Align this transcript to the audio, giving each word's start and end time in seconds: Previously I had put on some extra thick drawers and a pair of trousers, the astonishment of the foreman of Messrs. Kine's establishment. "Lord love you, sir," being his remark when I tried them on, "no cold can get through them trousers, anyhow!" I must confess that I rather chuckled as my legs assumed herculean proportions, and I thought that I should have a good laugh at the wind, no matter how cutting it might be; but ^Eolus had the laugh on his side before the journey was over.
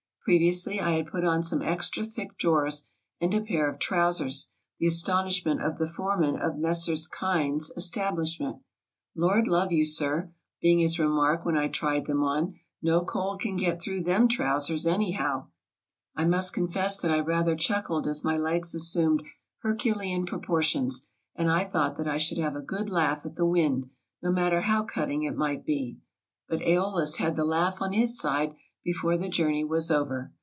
Previously 0.23 0.79
I 0.79 0.91
had 0.91 1.07
put 1.07 1.25
on 1.25 1.41
some 1.41 1.63
extra 1.63 2.03
thick 2.03 2.37
drawers 2.37 2.83
and 3.19 3.33
a 3.33 3.41
pair 3.41 3.67
of 3.67 3.79
trousers, 3.79 4.49
the 4.77 4.85
astonishment 4.85 5.63
of 5.63 5.79
the 5.79 5.87
foreman 5.87 6.37
of 6.39 6.59
Messrs. 6.59 7.07
Kine's 7.07 7.71
establishment. 7.75 8.59
"Lord 9.15 9.47
love 9.47 9.71
you, 9.71 9.83
sir," 9.83 10.31
being 10.61 10.77
his 10.77 10.99
remark 10.99 11.43
when 11.43 11.57
I 11.57 11.69
tried 11.69 12.05
them 12.05 12.21
on, 12.23 12.53
"no 12.83 13.03
cold 13.03 13.39
can 13.41 13.57
get 13.57 13.81
through 13.81 14.03
them 14.03 14.27
trousers, 14.27 14.85
anyhow!" 14.85 15.47
I 16.15 16.25
must 16.25 16.53
confess 16.53 17.01
that 17.01 17.09
I 17.09 17.19
rather 17.21 17.55
chuckled 17.55 18.05
as 18.05 18.23
my 18.23 18.37
legs 18.37 18.75
assumed 18.75 19.23
herculean 19.63 20.27
proportions, 20.27 21.01
and 21.35 21.49
I 21.49 21.63
thought 21.63 21.97
that 21.97 22.07
I 22.07 22.19
should 22.19 22.37
have 22.37 22.55
a 22.55 22.61
good 22.61 22.91
laugh 22.91 23.25
at 23.25 23.37
the 23.37 23.47
wind, 23.47 23.89
no 24.21 24.31
matter 24.31 24.61
how 24.61 24.83
cutting 24.83 25.23
it 25.23 25.35
might 25.35 25.65
be; 25.65 25.97
but 26.47 26.59
^Eolus 26.59 27.17
had 27.17 27.35
the 27.35 27.43
laugh 27.43 27.81
on 27.81 27.93
his 27.93 28.19
side 28.19 28.53
before 28.83 29.15
the 29.15 29.29
journey 29.29 29.63
was 29.63 29.91
over. 29.91 30.33